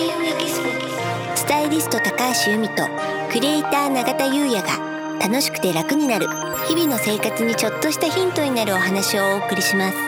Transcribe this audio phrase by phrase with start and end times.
[0.00, 0.70] 開運エキスポ
[1.36, 2.88] スタイリスト高橋由美と
[3.30, 6.26] クリエイター永田優也が楽しくて楽になる
[6.66, 9.98] 日々の生活にちょっとしたヒントになるお話をお送りします。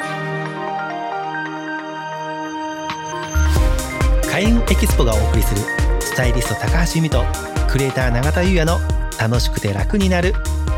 [4.30, 5.60] 開運エキスポがお送りする
[6.00, 7.22] スタイリスト高橋由美と
[7.68, 8.78] クリエイター永田優也の
[9.20, 10.32] 楽しくて楽になる。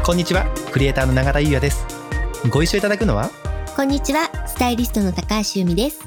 [0.05, 1.87] こんにちはクリエイターの永田優也です。
[2.51, 3.30] ご一緒いただくのは？
[3.77, 6.01] こんにちはスタイリストの高橋由美です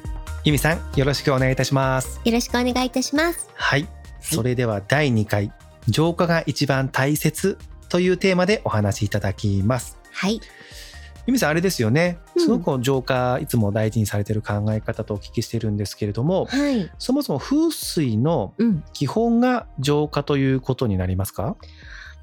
[0.48, 2.22] 由美さんよろしくお願いいたします。
[2.24, 3.50] よろしくお願いいたします。
[3.54, 3.86] はい。
[4.22, 5.52] それでは第2回
[5.90, 7.58] 浄化が一番大切
[7.90, 10.00] というテーマでお話しいただきます。
[10.10, 10.40] はい。
[11.26, 12.20] 由美さんあれですよね。
[12.38, 12.42] うん。
[12.42, 16.90] すごく浄化いつも大事にされている考え方とお聞きしてるんですけれどもはい。
[16.98, 18.86] そもそも風水のうん。
[18.94, 21.58] 基本が浄化ということになりますか？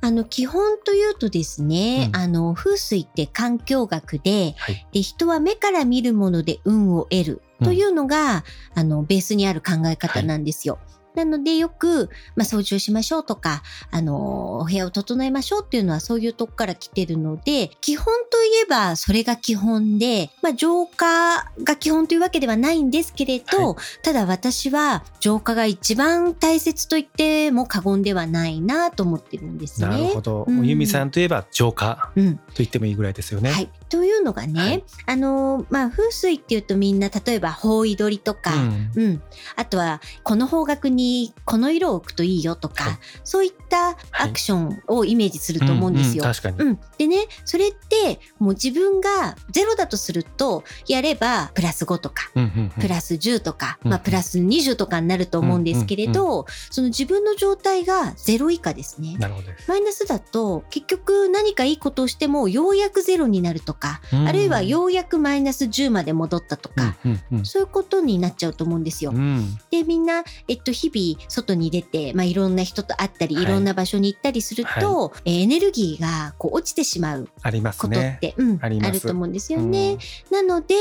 [0.01, 2.17] あの基本というとですね、うん。
[2.17, 4.87] あの風水って環境学ではい。
[4.93, 10.79] で人は目から見るもので運を得るというのが、あのベースにある考え方なんですよ。
[11.15, 29.89] なのでよく、まあ、掃除をしましょうとか、あのお部屋を整えましょうっていうのはそういうとこから来てるので、基本といえばそれが基本で、まあ、浄化が基本というわけではないんですけれど、はただ私は浄化が一番大切と言っても過言ではないなと思ってるんですね。
[29.89, 32.37] なるほど、うん由美さんといえば浄化うん。
[32.37, 33.51] と言ってもいいぐらいですよね。
[33.51, 33.69] はい。
[33.89, 39.23] というのがね、はいあのまあ、風水っていうとみんな例えば方位取りとか、うんうん、
[39.57, 41.04] あとはこの方角に
[41.45, 46.25] この色を置くといいよとか、はいそういったアクションをイメージすると思うんですよ。
[46.25, 52.31] う確かに、うん、でねそれってもう自分がゼロだとするとやればプラス5とか。
[52.35, 59.17] うんうんうんプラス10とか、うんまあ、プラス20とかになると思うんですけれど、その自分の状態がゼロ以下ですね。
[59.19, 59.69] なるほどです。
[59.69, 69.13] マイナスだと結局何かいいことをしてもようやくゼロになるとか、あるいはようやくマイナス10まで戻ったとか、うんうんうんそういうことになっちゃうと思うんですよ。
[69.13, 73.45] うんでみんな、えっと、日々外に出て、まあ、いろんな人と会ったり、はい。
[73.45, 78.19] い、ろんな場所に行ったりすると、えーエネルギーがこう落ちてしまうありますことっね。
[78.21, 79.99] て、うん、あると思うんですよね。
[80.31, 80.75] なので、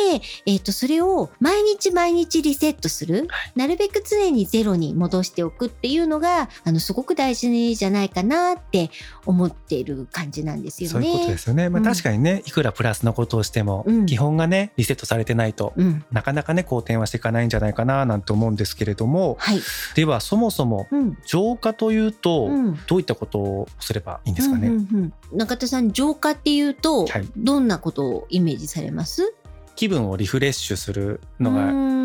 [0.45, 3.51] えっとそれを毎日毎日リセットする、はい。
[3.55, 8.89] なるべく常にゼロに戻しておくっていうのがあのすごく大事じゃないかなって
[9.25, 10.91] 思っている感じなんですよね。
[10.93, 11.69] そういうことですよね。
[11.69, 11.85] まあ、うん。
[11.85, 14.05] 確かにね、いくらプラスのことをしても、うん。
[14.05, 19.59] 基本がねリセットされてないと、うん、なかなかね好転はしていかないんじゃないかななんて思うんですけれども、はい、
[19.95, 21.17] ではそもそもうん。
[21.25, 22.79] 浄化というと、うん。
[22.87, 24.67] どういったことをすればいいんですかね？
[24.67, 27.27] うんうんうん中田さん浄化っていうと、はい。
[27.37, 29.33] どんなことをイメージされます？
[29.75, 32.02] 気分をリフレッシュするのうがん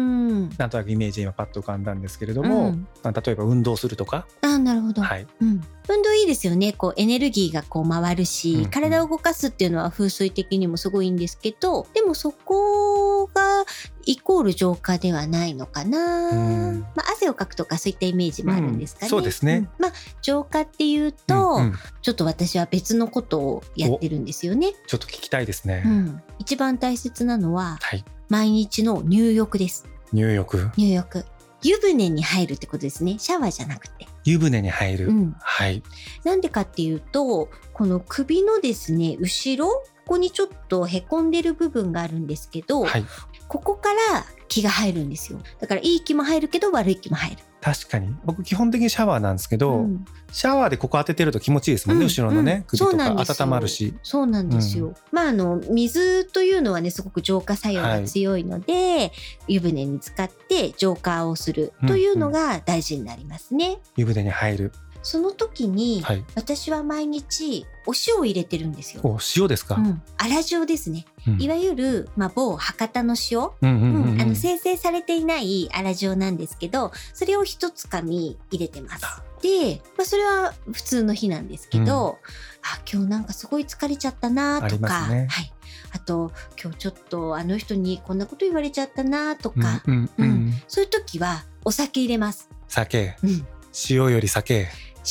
[0.59, 2.87] なんとなくイメージ今パッと浮かんだんですけれども、うん。
[3.03, 6.73] まあ例えば運動するとか、あなるほど、はい、うん、運動いいですよね。
[6.73, 8.71] こうエネルギーがこう回るし、うんうん。
[8.71, 13.65] 体を動かすっていうのは風水的にもすごいいいんですけどでもそこが
[14.05, 16.81] イコール浄化ではないのかな、うん。
[16.95, 19.59] まあ、汗をかくとかそういったイメージもあるんですかね、うんそうですね。
[19.59, 19.71] ん。
[19.79, 21.75] まあ浄化っていうと、うんうん。
[22.03, 25.83] ちょっと私は別のことをやってるんですよね、ちょっと聞きたいですね。
[25.85, 31.25] うん、一番大切なのははい、毎日の入浴です入浴、入浴。
[31.63, 33.19] 湯船に入るってことですね。
[33.19, 34.07] シャワーじゃなくて。
[34.31, 35.09] 湯船に入る。
[35.09, 35.37] うん。
[35.41, 35.83] はい、
[36.25, 39.71] なんでかっていうとこの首のですね後ろ
[40.07, 43.05] ここにちょっとへこんでる部分があるんですけど、はい、
[43.47, 45.39] ここから気が入るんですよ。
[45.61, 48.15] だからいい気も入るけど悪い気も入る、確かに。
[48.25, 50.05] 僕基本的にシャワーなんですけど、うん。
[50.33, 52.63] シャワーでここ当ててると気持ちいいですもんね、うん後ろのね、うん。
[52.63, 53.95] 首とか温まるし。
[54.03, 59.13] そうなんですよ、まああの水というのはねすごく浄化作用が強いので、
[59.47, 64.73] 湯船に浸かって浄化をするというのが大事になりますね、湯船に入る。
[65.01, 66.25] その時に、はい。
[66.35, 69.77] 私は毎日お塩を入れてるんですよ、お塩ですか？
[69.77, 71.07] うん、粗塩ですね。
[71.27, 71.41] うん。
[71.41, 74.21] いわゆる、まあ、某博多の塩、うんうんうんうん。
[74.21, 79.05] あの生成されていない粗塩なんですけどそれを一つかみ入れてます。
[79.41, 82.19] で、まあ、それは普通の日なんですけど、
[82.63, 85.29] あ今日なんかすごい疲れちゃったなとか、ますね。
[85.31, 85.53] はい、
[85.93, 90.53] あと今日ちょっとあの人にこんなこと言われちゃったなとうんか、うん。
[90.67, 92.51] そういう時はお酒入れます。
[92.67, 93.47] 酒、うん、
[93.89, 94.69] 塩より酒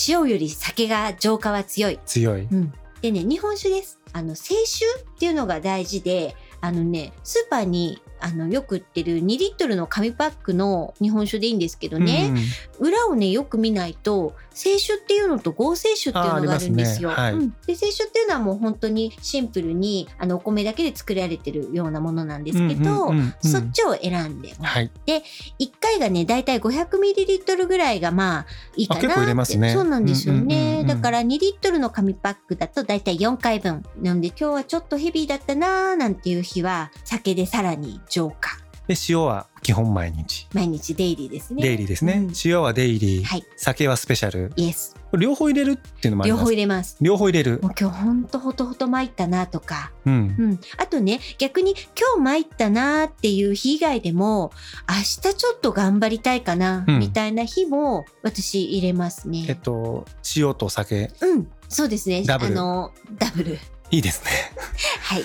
[0.07, 1.99] 塩より酒が浄化は強い。
[2.05, 2.41] 強い。
[2.41, 12.33] うん、でね日本酒ですあの清酒っていうのが大事であのねスーパーにあのよく売ってる2リットルの紙パックの日本酒でいいんですけどね、
[12.79, 17.11] 裏をねよく見ないと清酒っていうのと合成酒っていうのがあるんですよ。
[17.11, 17.23] すね。
[17.23, 17.33] はい。
[17.33, 17.49] うん。
[17.67, 23.49] で清酒っていうのはもう本当にシンプルにあのお米だけで作られてるようなものなんですけど、うんうんうんうん。
[23.49, 24.85] そっちを選んではい。
[24.85, 25.23] って、
[25.59, 28.99] 1回がねだいたい500ミリリットルぐらいがまあいいかな
[29.43, 29.57] って。
[29.57, 29.73] ね。
[29.73, 30.87] そうなんですよね、うんうんうんうん。
[30.87, 33.83] だから2リットルの紙パックだとだいたい4回分。
[34.01, 38.57] なので今日はちょっとヘビーだったなーなんていう日は酒でさらに浄化
[38.87, 41.61] で塩は基本毎日毎日デイリーですね。
[41.61, 43.43] デイリーですね、うん塩はデイリー、はい。
[43.57, 44.95] 酒はスペシャルイエス。
[45.17, 46.97] 両方入れるっていうのもあり両ます方入れます。
[47.01, 49.91] 両方入れるもう今日ほんとほとほと参ったなとか。
[50.05, 50.59] うんうん。
[50.77, 54.51] あとね、逆に今日参ったなっていう日以外でも、
[54.87, 59.45] 明日ちょっと頑張りたいかな、うんみたいな日も私入れますね。
[59.49, 60.05] えっと
[60.35, 61.47] 塩と酒うん。
[61.67, 62.23] そうですね。
[62.29, 63.59] あの、ダブル。
[63.91, 64.31] いいですね
[65.01, 65.23] はい。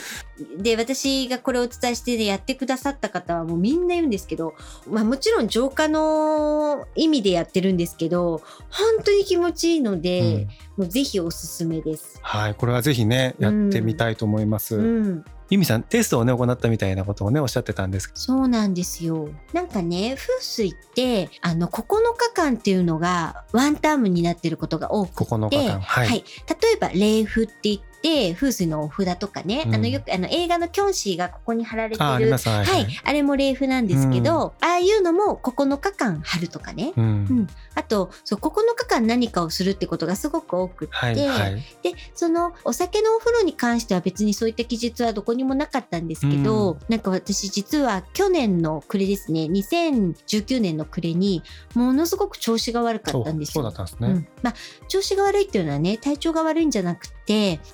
[0.56, 4.54] で、私がこれをお伝えして、やってくださった方はもうみんな言うんですけど、
[4.88, 12.18] まあもちろん浄化の意味でやってるんですけど、本当に気持ちいいので、もうぜひおすすめです。
[12.22, 15.24] はいこれはぜひねやってみたいと思います、うん。
[15.50, 19.28] ゆみさんテストをね行ったみたいなことをねおっしゃってたんですけそうなんですよ。
[19.52, 21.84] なんかね、風水って、あの、9
[22.16, 26.24] 日間っていうのがワンタームになってることが多くて、9日間はい、はい。
[26.60, 27.91] 例えば、霊符って言って、
[28.34, 29.74] 風水のお札とかね、うん。
[29.74, 36.92] あの、よく、あの、映画のキョンシーがここに貼られてるはい、はい、あれも霊符なんですけど、ああいうのも9日間貼るとかね。
[36.96, 37.04] うん。
[37.04, 37.46] うん。
[37.74, 41.54] あと、そう、9日間何かをするってことがすごく多くって、はいはい。
[41.82, 46.78] で、そのお酒のお風呂に関しては別にそういった記述はどこにもなかったんですけど、うん。
[46.88, 51.42] なんか私実は去年の暮れですね、2019年の暮れに
[51.74, 53.52] ものすごく調子が悪かったんですよ。
[53.52, 54.54] そうそうだったんですね、うん、まあ
[54.88, 57.21] 調子が悪いっていうのはね体調が悪いんじゃなくて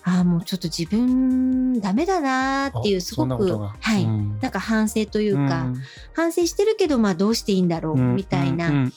[0.03, 4.39] ああもうちょっと自分ダメだなーっていうあすごくはい、うん。
[4.41, 5.77] なんか反省というか、ん。
[6.15, 8.91] 反省してるけどまあどうしていいんだろうみたいな、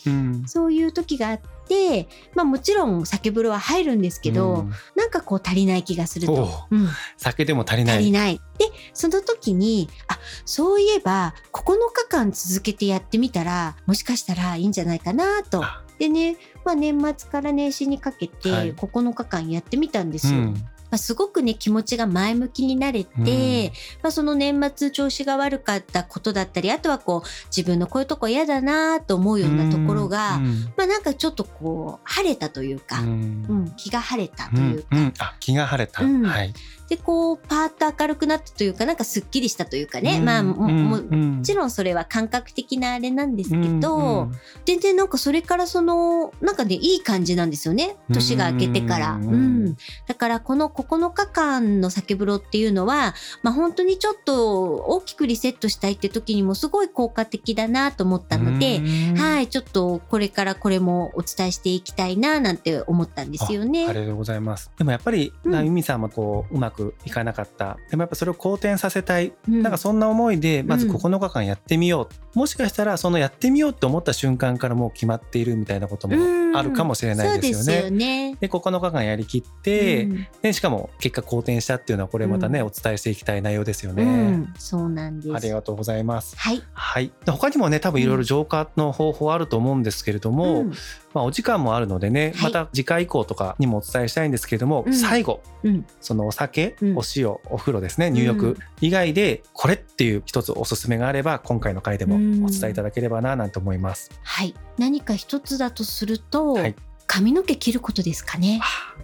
[0.45, 4.71] そういう時があって、まあもちろん酒風呂は入るんですけど、うん。
[4.95, 6.49] なんかこう足りない気がすると。
[6.69, 6.75] う。
[6.75, 6.87] ん、
[7.17, 7.97] 酒でも足りない。
[7.97, 8.41] 足りない。
[8.57, 11.63] で、その時に、あ、そういえば9
[11.93, 15.63] 日間続けてやってみたら、もしかしたらいいんじゃないかなと。
[16.01, 18.73] あでね、まあ年末から年始にかけてはい。
[18.73, 20.39] 9日間やってみたんですよ。
[20.39, 20.53] うん。
[20.91, 23.65] まあ、すごくね、気持ちが前向きになれて、うん。
[24.03, 30.73] まあ、その年末調子が悪かったことだったり、あとはこう、自分のこういうとこ嫌だなと思うようなところが、うん。
[30.75, 34.87] まあなんかちょっとこう、晴れたというか、ううんん気が晴れたというか、
[35.19, 36.23] あ気が晴れた、うん。
[36.23, 36.53] はい
[36.91, 44.29] で、こう、パーッと明るくなったというか、なんかすっきりしたというかね、うんまあ、もうんもちろんそれは感覚的なあれなんですけど、
[44.65, 47.95] 全然なんかそれからその、なんかね、いい感じなんですよね。
[48.11, 49.13] 年が明けてから。
[49.13, 49.77] ううんん。
[50.05, 63.87] だからこの9日間の酒風呂っていうのは、まあ本当にちょっと大きくリセットしたいって時にもすごい効果的だなと思ったので、うんはい、ちょっとこれからこれもお伝えしていきたいななんて思ったんですよね。
[63.87, 64.69] ありがとうございます。
[64.77, 67.77] でもやっぱり、うんさんもこううまくいかなかった。
[67.89, 69.33] でもやっぱそれを好転させたい。
[69.47, 72.30] うんなんかそんな思いでまずうん9日間やってみよう。
[72.33, 78.31] もしかしたらそのやってみようって思った瞬間からもう決まっているみたいなこともうんあるかもしれないですよそうでね。
[78.31, 78.37] ね。
[78.39, 84.03] で9日間やりきって、うんでしかも結果好転したっていうのはこれまたね、うんお伝えしていきたい内容ですよね。
[84.03, 85.35] うん、そうなんです。
[85.35, 86.35] ありがとうございます。
[86.37, 86.61] はい。
[86.73, 90.73] はい、で他にもね多分いろいろ浄化の方法あると思うんですけれども、うん
[91.13, 104.11] まあ、お時間もあるのでね、はいまた次回以降とかにもお伝えしたいんですけれども、うん最後うんそのお酒、うんお塩お風呂ですね入う浴ん以外でこれっていう一つおすすめがあれば今回の回でもお伝えいただければななんて思います。
[104.23, 104.53] はい。
[104.77, 106.75] 何か一つだとすると、はい
[107.07, 108.61] 髪の毛切ることですかね。
[108.63, 108.95] あ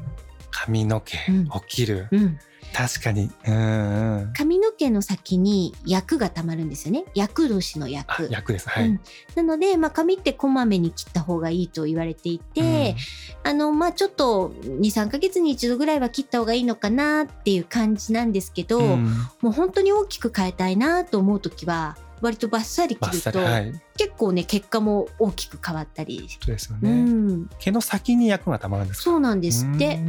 [0.49, 2.39] 髪の毛、うん起きるうん。
[2.73, 7.03] 確かにうんうん髪の毛の先に薬が溜まるんですよね。
[7.15, 8.29] 薬年のあ薬。
[8.31, 9.01] 役ですはい、うん
[9.35, 12.95] なので、まあ、髪ってこまめに切った方がいいと言われていて、
[13.43, 19.07] あの、まあ、ちょっと2、3ヶ月に一度ぐらいは切った方がいいのかなっていう感じなんですけど、うんうん
[19.41, 26.27] もう本当に大きく変えたいなと思うときは、割とバッサリ切ると、はい結構ね、結果も大きく変わったり。
[26.29, 27.49] そうですようね、ん。
[27.59, 29.03] 毛の先に役がたまるんですか？
[29.05, 29.99] そうなんですって。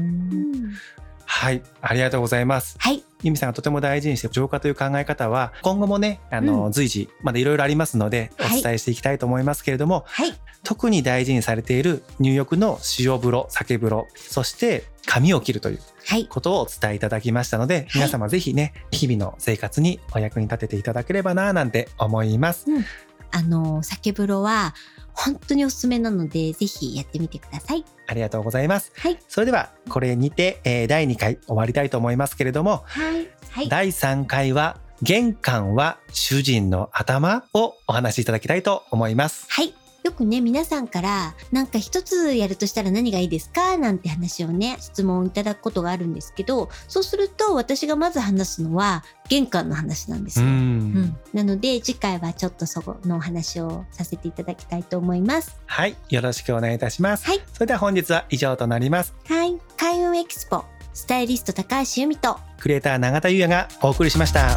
[1.31, 3.05] はいありがとうございますはい。
[3.23, 10.35] 由美さんがとても大事にしてる浄化という考え方は今後もねあの、うん随時まだいろいろありますのでおはい伝えしていきたいと思いますけれども、はい。
[10.65, 16.27] 特に大事にされている入浴の塩風呂酒風呂そして髪を切るというはい。
[16.27, 22.67] ことをお伝えいただきましたので、い皆様ぜひね日々の生活にお役に立てていただければななんて思います。
[23.31, 24.75] あの、酒風呂は
[25.13, 27.85] 本当におすすめなので、ぜひやってみてください。
[28.07, 28.93] ありがとうございます。
[28.97, 29.19] はい。
[29.29, 33.29] それではこれにて、えー第2回終わりたいと思いますけれども、はい。
[33.51, 33.69] はい。
[33.69, 39.47] 第3回は玄関は主人の頭をお話しいただきたいと思います。
[39.49, 39.75] はい。
[40.05, 43.77] よくね、皆さんから、なんか一つやるとしたら何がいいですか？
[43.77, 50.47] なんて話をね、質問いただくことがあるんですけど、そうすると私がまず話すのは、玄関の話なんですよ。
[50.47, 55.61] うん、なので次回はちょっとそこのお話をさせていただきたいと思います。
[55.67, 57.27] はい、よろしくお願いいたします。
[57.27, 57.41] はい。
[57.53, 59.15] それでは本日は以上となります。
[59.27, 59.59] はい。
[59.77, 60.65] 開運エキスポ、
[60.95, 64.57] スタイリスト高橋由美と、クリエイター永田優也がお送りしました。